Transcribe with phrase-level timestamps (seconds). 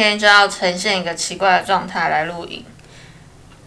[0.00, 2.64] 今天就要呈现一个奇怪的状态来录影，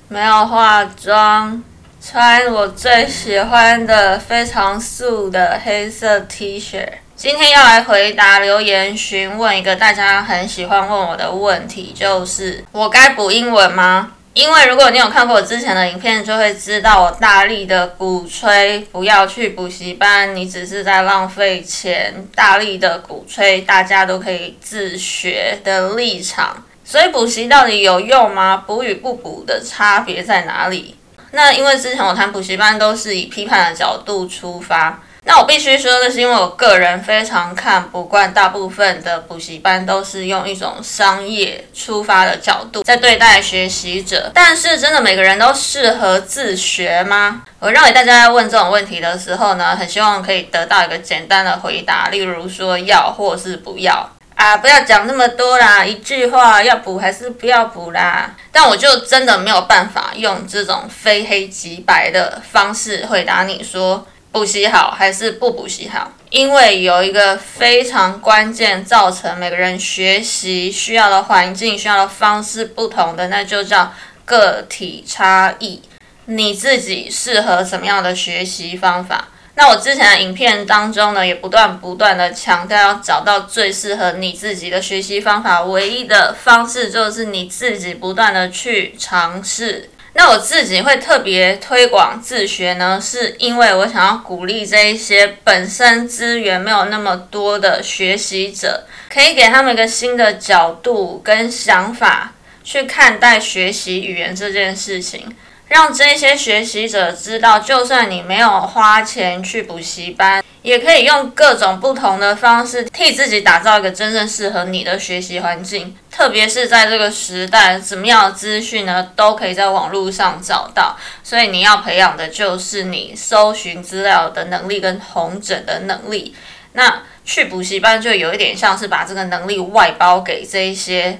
[0.07, 1.64] 没有化妆，
[2.02, 6.89] 穿我最喜欢的非常素的黑色 T 恤。
[7.16, 14.14] 今天要来回答留言，询问一个大家很喜欢问我的问题，就是我该补英文吗？
[14.34, 22.28] 因为如果你有看过我之前的影片，就会知道我大力的鼓吹不要去补习班，你只是在浪费钱。
[22.33, 26.64] 大力的鼓吹大家都可以自学的立场。
[26.83, 28.64] 所以补习到底有用吗？
[28.65, 30.96] 补与不补的差别在哪里？
[31.32, 35.00] 那因为之前我谈补习班都是以批判的角度出发。
[35.25, 44.30] 那我必须说的是，因为我个人非常看不惯大部分的补习班都是用一种商业出发的角度在对待学习者。
[44.33, 47.43] 但是，真的每个人都适合自学吗？
[47.59, 58.30] 我认为大家在问这种问题的时候呢，很希望可以得到一个简单的回答，例如说要或是不要啊，不要讲那么多啦，一句话要补还是不要补啦。
[58.52, 64.05] 但我就真的没有办法用这种非黑即白的方式回答你说。
[64.34, 66.12] 补习好还是不补习好？
[66.31, 73.94] 因为有一个非常关键，造成每个人学习需要的环境、需要的方式不同的，那就叫
[74.26, 75.84] 个体差异。
[76.26, 79.28] 你自己适合什么样的学习方法？
[79.54, 85.61] 那我之前的影片当中呢，也不断不断的强调要找到最适合你自己的学习方法。
[85.61, 89.92] 唯一的方式就是你自己不断的去尝试。
[90.16, 102.33] 那我自己会特别推广自学呢，是因为我想要鼓励这一些本身资源没有那么多的学习者，可以给他们一个新的角度跟想法
[102.64, 105.36] 去看待学习语言这件事情。
[105.70, 115.95] 让这些学习者知道，就算你没有花钱去补习班，也可以用各种不同的方式替自己打造一个真正适合你的学习环境。
[116.10, 120.98] 特别是在这个时代，什么样的资讯呢，都可以在网络上找到。
[121.23, 126.36] 所以你要培养的就是你搜寻资料的能力跟同整的能力。
[126.73, 131.20] 那去补习班就有一点像是把这个能力外包给这一些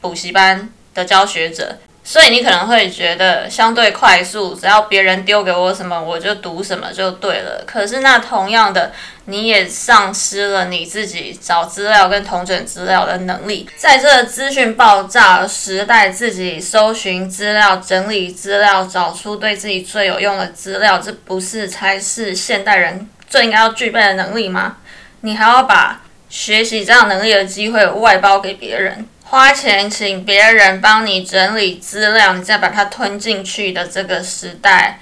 [0.00, 1.78] 补习班的教学者。
[2.08, 7.64] 所以你可能会觉得相对快速，只要别人丢给我什么，我就读什么就对了。
[7.66, 8.92] 可是那同样的，
[9.24, 13.68] 你也丧失了你自己找资料跟同整资料的能力。
[13.76, 24.76] 在这个资讯爆炸时代，自己搜寻资料、整理资料、找出对自己最有用的资料，这不是才是现代人最应该要具备的能力吗？
[25.22, 29.08] 你还要把学习这样能力的机会外包给别人？
[29.28, 35.00] 花钱请别人帮你整理资料，你再把它吞进去的这个时代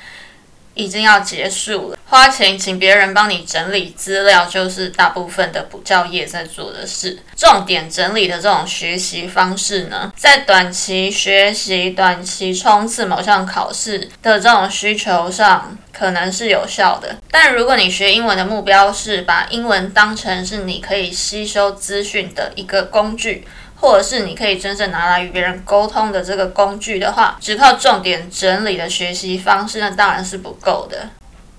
[0.72, 1.98] 已经要结束了。
[2.06, 7.18] 花钱请别人帮你整理资料，就是大部分的补教业在做的事。
[7.36, 17.18] 重点整理的这种学习方式呢，在短期学习、短期冲刺某项考试的这种需求上，可能是有效的。
[17.30, 23.46] 但如果你学英文的目标是把英文当成是你可以吸收资讯的一个工具，
[23.84, 31.10] 或者是你可以真正拿来与别人沟通的这个工具的话，只靠重点整理的学习方式，那当然是不够的。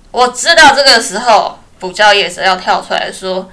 [0.10, 3.48] 我知道这个时候补教业者要跳出来说，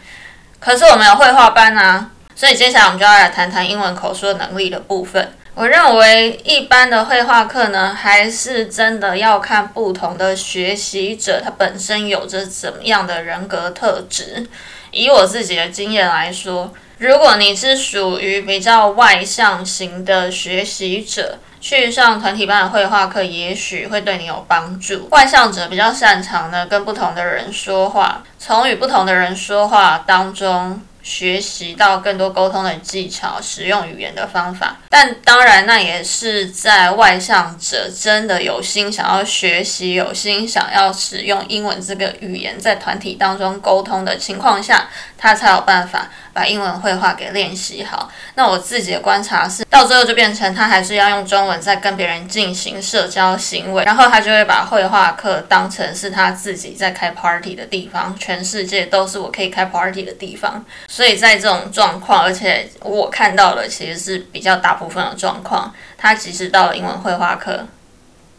[0.59, 5.35] 可是我们有绘画班啊，所以接下来我们就要来谈谈英文口说能力的部分。
[5.55, 14.47] 我认为一般的绘画课呢，还是真的要看不同的学习者他本身有着怎么样的人格特质。
[14.93, 16.73] 以我自己的经验来说。
[17.03, 25.09] 如果你是属于比较外向型的学习者，去上团体班的绘画课，也许会对你有帮助。
[25.11, 30.81] 外向者比较擅长呢，跟不同的人说话，从与不同的人说话当中。
[31.03, 44.89] 学习到更多沟通的技巧，使用语言的方法，但当然，那也是在外向者真的有心想要学习、有心想要使用英文这个语言，在团体当中沟通的情况下，
[45.19, 48.11] 他才有办法把英文绘画给练习好。
[48.35, 60.65] 那我自己的观察是，到最后就变成他还是要用中文在跟别人进行社交行为，然后他就会把绘画课当成是他自己在开 party 的地方，全世界都是我可以开 party 的地方。
[60.93, 67.67] 所以在这种状况，而且我看到的其实是比较大部分的状况，他即使到了英文绘画课，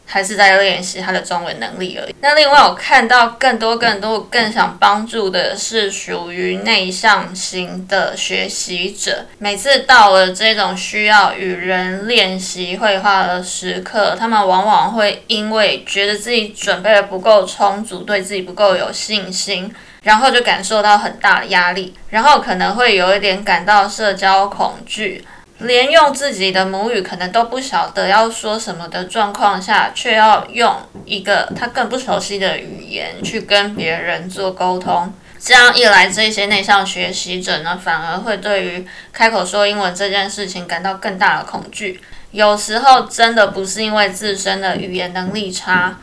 [0.06, 2.16] 还是在练习他的中文能力而已。
[2.22, 19.74] 那另外我看到更多更多更想帮助的是属于内向型的学习者，每次到了这种需要与人练习绘画的时刻，他们往往会因为觉得自己准备的不够充足，对自己不够有信心。
[20.04, 25.26] 然后就感受到很大的压力，然后可能会有一点感到社交恐惧，
[25.60, 35.14] 连用自己的母语可能都不晓得要说什么的状况下，却要用一个他更不熟悉的语言去跟别人做沟通。
[35.40, 42.00] 这样一来，这些内向学习者呢，反而会对于开口说英文这件事情感到更大的恐惧。
[42.32, 45.98] 有时候真的不是因为自身的语言能力差，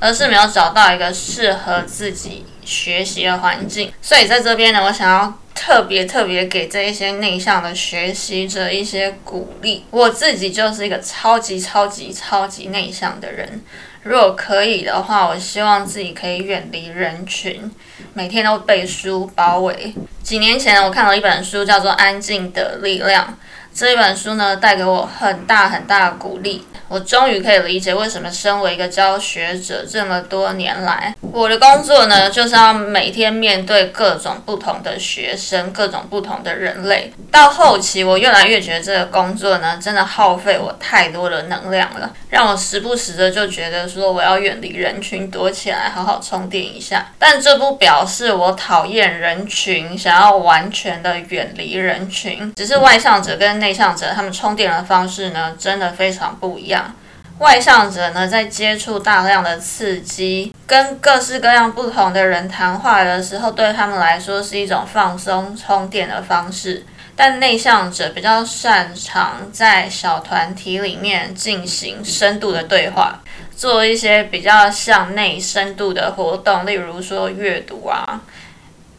[0.00, 3.90] 而是没有找到一个适合自己学习的环境。
[4.02, 9.84] 所以在这边呢，我想要特别特别给这一些内向的学习者一些鼓励。
[9.90, 13.62] 我自己就是一个超级超级超级内向的人。
[14.02, 17.70] 如果可以的话，我希望自己可以远离人群，
[18.12, 19.94] 每天都被书包围。
[20.22, 23.24] 几年前，我看了一本书，叫做《安静的力量》。
[23.78, 26.66] 这一本书呢，带给我很大很大的鼓励。
[26.88, 37.12] 我终于可以理解为什么身为一个教学者这么多年来，我的工作呢，就是要每天面对各种不同的学生，各种不同的人类。
[37.30, 47.12] 到后期，我越来越觉得这个工作呢，真的耗费我太多的能量了，让我时不时的就觉得说我要远离人群，躲起来好好充电一下。
[47.18, 52.52] 但这不表示我讨厌人群，想要完全的远离人群。
[52.56, 56.94] 只是外向者跟内内向者他们充电的方式呢，真的非常不一样。
[57.38, 66.86] 外向者呢，在接触大量的刺激，跟各式各样不同的人谈话的时候，对他们来说是一种放松、充电的方式。
[67.14, 73.20] 但内向者比较擅长在小团体里面进行深度的对话，
[73.54, 78.22] 做一些比较向内深度的活动，例如说阅读啊。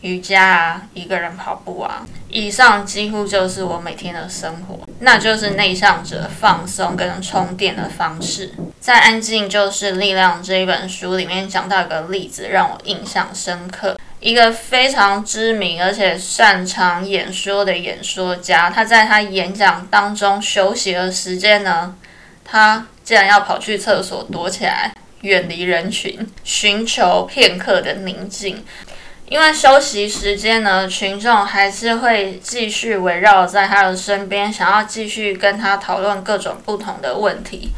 [0.01, 4.79] 瑜伽啊，一个人跑步啊，以上几乎就是我每天的生活。
[4.99, 8.53] 那就是内向者放松跟充电的方式。
[8.79, 13.97] 在《安静就是力量》这一本书里面讲到一个例子，让我印象深刻。
[14.19, 21.95] 一个非常知名而且擅长演说的演说家，他在他演讲当中休息的时间呢，
[22.43, 28.63] 他竟然要跑去厕所躲起来，远离人群，寻求片刻的宁静。
[29.29, 37.71] 因为休息时间呢，群众还是会继续围绕在他的身边，想要继续跟他讨论各种不同的问题。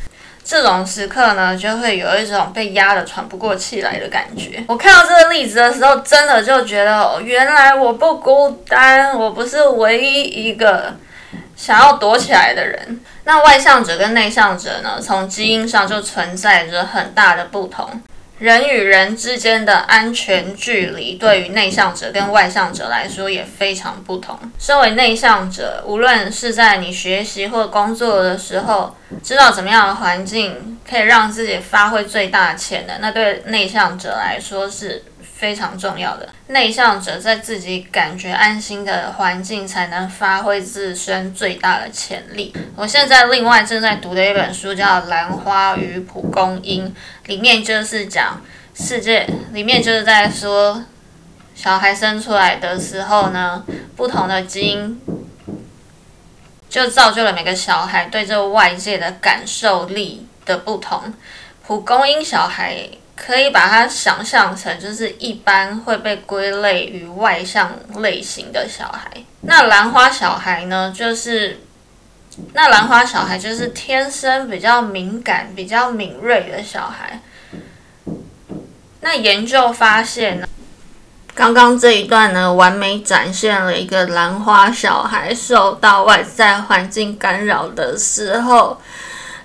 [0.45, 4.63] 这种时刻呢，就会有一种被压得喘不过气来的感觉。
[4.69, 10.95] 我看到这个例子的时候，真的就觉得，原来我不孤单，我不是唯一一个
[11.57, 13.01] 想要躲起来的人。
[13.25, 18.01] 那外向者跟内向者呢，从基因上就存在着很大的不同。
[18.41, 24.35] 人与人之间的安全距离，对于内向者跟外向者来说也非常不同。
[24.57, 35.03] 身为内向者，无论是在你学习或工作的时候，知道怎么样的环境可以让自己发挥最大潜能，那对内向者来说是。
[35.41, 42.53] 非常重要的内向者在自己感觉安心的环境，才能发挥自身最大的潜力。
[42.75, 46.87] 我现在另外正在读的一本书叫《兰花与蒲公英》，
[47.25, 48.39] 里面就是讲
[48.75, 50.85] 世界，里面就是在说
[51.55, 53.65] 小孩生出来的时候呢，
[53.95, 55.01] 不同的基因
[56.69, 61.11] 就造就了每个小孩对这个外界的感受力的不同。
[61.65, 62.87] 蒲公英小孩。
[63.23, 69.11] 可以把它想象成就是一般会被归类于外向类型的小孩。
[69.41, 70.91] 那兰花小孩呢？
[70.95, 71.59] 就是
[72.53, 77.21] 那兰花小孩就是天生比较敏感、比较敏锐的小孩。
[79.01, 80.47] 那研究发现呢，
[81.35, 88.81] 刚刚这一段呢，完美展现了一个兰花小孩受到外在环境干扰的时候。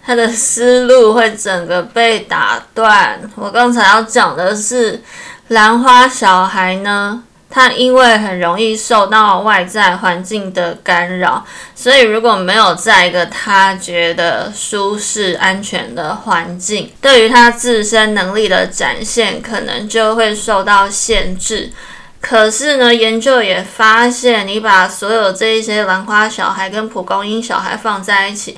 [0.06, 3.20] 他的思路会整个被打断。
[3.34, 5.02] 我刚才要讲的是，
[5.48, 11.44] 兰花小孩呢，他因为很容易受到外在环境的干扰，
[11.74, 21.72] 所以如果没有在一个他觉得舒适、安全的环境，对于他自身能力的展现，可能就会受到限制。
[22.20, 28.56] 可是呢，研究也发现，你把所有这一些兰花小孩跟蒲公英小孩放在一起。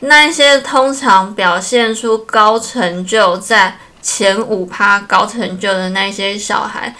[0.00, 6.94] 那一些通常表现出高成就，在前五趴高成就的那些小孩，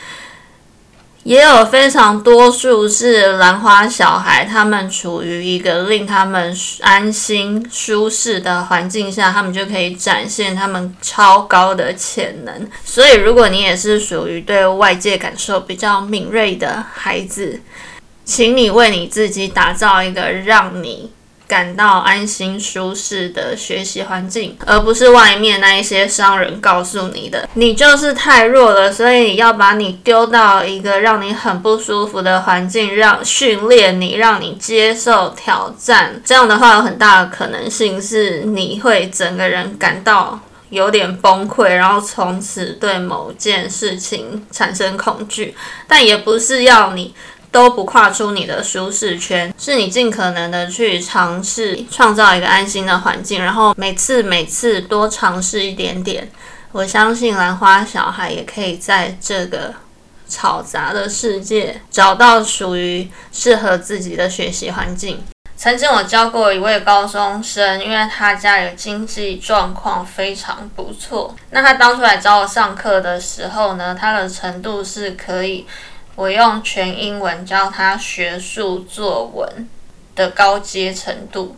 [1.23, 4.45] 也有非常多数是兰花小孩。
[4.45, 12.69] 他们处于一个令他们安心、舒适的环境下，他们就可以展现他们超高的潜能。
[12.83, 17.61] 所以，如果你也是属于对外界感受比较敏锐的孩子，
[18.25, 21.13] 请你为你自己打造一个让你。
[21.49, 36.21] 感到安心舒适的学习环境，而不是外面那一些商人告诉你的，你就是太弱了，所以要把你丢到一个让你很不舒服的环境，让训练你，让你接受挑战。
[36.25, 45.55] 这样的话，有很大的可能性是你会整个人感到有点崩溃，然后从此对某件事情产生恐惧。
[45.87, 47.15] 但也不是要你。
[47.51, 56.31] 都不跨出你的舒适圈，是你尽可能的去尝试创造一个安心的环境，然后每次每次多尝试一点点。
[56.73, 59.73] 我相信兰花小孩也可以在这个
[60.29, 65.25] 嘈杂的世界找到属于适合自己的学习环境。
[65.57, 75.67] 曾经我教过一位高中生，因为他家里的经济状况非常不错，那他当初来找我上课的时候呢，他的程度是可以。
[76.17, 79.69] 我用全英文教他学术作文
[80.17, 81.57] 的高阶程度，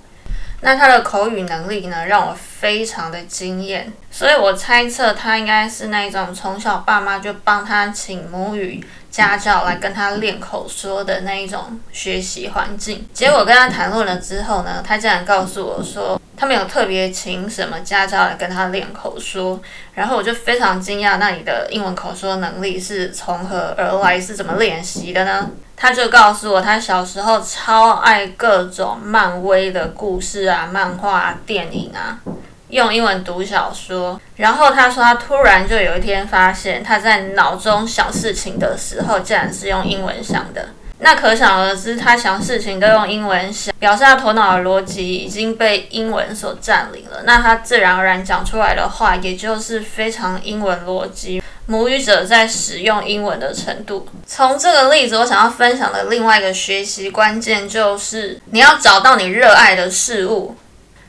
[0.61, 8.85] 那他的口语能力呢，让我非常的惊艳，所以我猜测他应该是那种从小爸妈就帮他请母语。
[9.11, 19.61] 家教来跟他练口说的那一种学习环境，结果跟他谈论了之后呢，他竟然告诉我说，他没有特别请什么家教来跟他练口说，
[19.95, 25.51] 然后我就非常惊讶，那你的英文口说能力是从何而来，是怎么练习的呢？
[25.77, 32.21] 他就告诉我，他小时候超爱各种漫威的故事啊、漫画、电影啊。
[32.69, 40.69] 用英文读小说，然后他说他突然就有一天发现他在脑中想事情的时候，竟然是用英文想的。
[41.01, 47.23] 那可想而知，他想事情都用英文想，表示他头脑的逻辑已经被英文所占领了。
[47.25, 54.09] 那他自然而然讲出来的话，也就是非常英文逻辑，母语者在使用英文的程度。
[54.27, 60.57] 从这个例子，我想要分享的另外一个学习关键就是，你要找到你热爱的事物。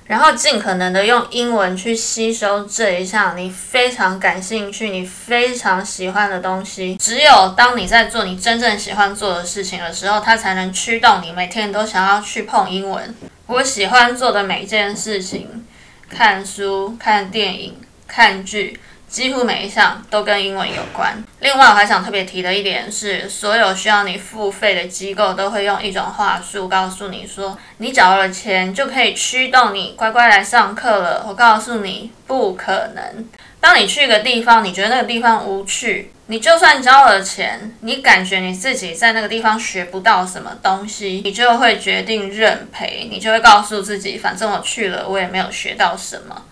[0.09, 6.95] 然后尽可能的用英文去吸收这一项你非常感兴趣、你非常喜欢的东西。
[6.95, 13.15] 只有当你在做你真正喜欢做的事情的时候，它才能驱动你每天都想要去碰英文。
[13.45, 15.63] 我喜欢做的每一件事情，
[16.09, 18.79] 看书、看电影、看剧。
[19.09, 21.21] 几乎每一项都跟英文有关。
[21.39, 31.25] 另外，我还想特别提的一点是，所有需要你付费的机构都会用一种话术告诉你说，你缴了钱就可以驱动你乖乖来上课了。
[31.27, 33.27] 我告诉你，不可能。
[33.59, 43.09] 当你去一个地方，你觉得那个地方无趣，你就算交了钱，你感觉你自己在那个地方学不到什么东西，你就会决定认赔。
[43.11, 46.43] 你就会告诉自己，反正我去了，我也没有学到什么。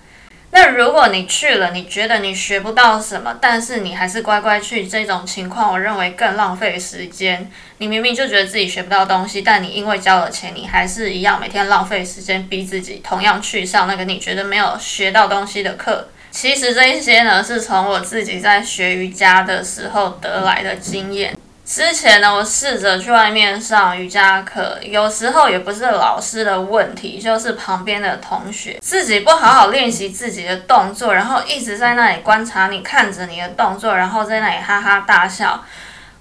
[0.60, 7.48] 那如果你去了，你觉得你学不到什么，但是你还是乖乖去，这种情况我认为更浪费时间。
[7.78, 16.08] 你明明就觉得自己学不到东西，但你因为交了钱，你还是一样每天浪费时间逼自己，同样去上那个你觉得没有学到东西的课。
[16.32, 21.38] 其实这一些呢，是从我自己在学瑜伽的时候得来的经验。
[21.68, 35.62] 之前呢，我试着去外面上瑜伽课，有时候也不是老师的问题，就是旁边的同学自己不好好练习自己的动作，然后一直在那里观察你，看着你的动作，然后在那里哈哈大笑。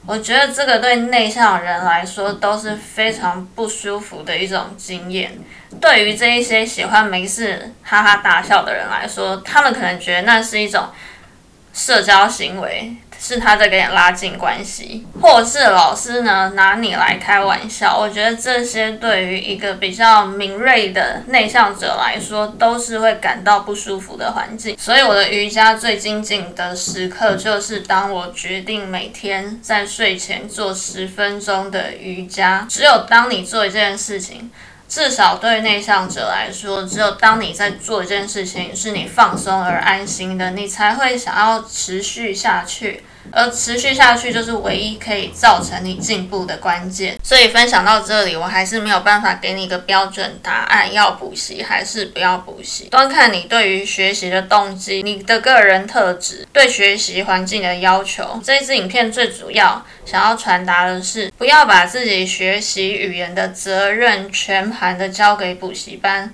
[0.05, 5.39] 我觉得这个对内向人来说都是非常不舒服的一种经验。
[5.81, 10.89] 对于这一些喜欢没事哈哈大笑的人来说，他们可能觉得那是一种
[11.73, 12.97] 社交行为。
[13.27, 17.99] 是他在跟你拉近关系，或是老师呢拿你来开玩笑。
[17.99, 24.77] 我觉得这些对于一个比较敏锐的内向者来说，都是会感到不舒服的环境。
[24.79, 32.65] 所以我的瑜伽最精进的时刻，就是当我决定每天在睡前做十分钟的瑜伽。
[32.71, 34.53] 只有当你做一件事情。
[34.89, 43.03] 至少对内向者来说，只有当你在做一件事情是你放松而安心的，你才会想要持续下去。
[43.33, 47.19] 而持续下去就是唯一可以造成你进步的关键。
[47.23, 58.41] 所以分享到这里，我还是没有办法给你一个标准答案，要补习还是不要补习，端看你对于学习的动机、你的个人特质、对学习环境的要求。
[58.45, 66.33] 这支影片最主要想要传达的是，不要把自己学习语言的责任全盘的交给补习班。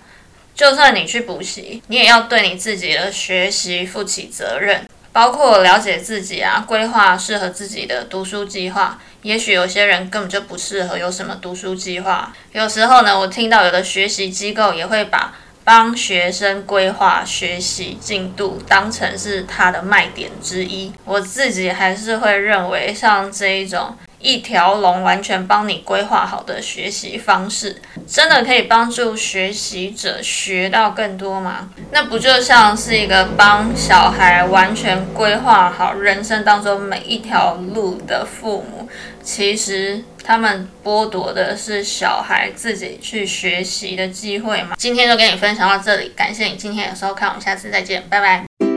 [0.55, 4.85] 就算你去补习，你也要对你自己的学习负起责任。
[5.13, 8.99] 包括了解自己啊，规划适合自己的读书计划。
[9.23, 12.33] 也许有些人根本就不适合有什么读书计划。
[12.53, 20.93] 有时候呢，我听到有的学习机构也会把帮学生规划学习进度当成是他的卖点之一。
[21.05, 23.97] 我自己还是会认为，像这一种。
[24.23, 31.69] 一条龙完全帮你规划好的学习方式，真的可以帮助学习者学到更多吗？
[31.91, 38.89] 那不就像是一个帮小孩完全规划好人生当中每一条路的父母，
[39.23, 44.77] 其实他们剥夺的是小孩自己去学习的机会吗？
[44.79, 48.72] 今天就跟你分享到这里，感谢你今天的收看，我们下次再见，拜拜。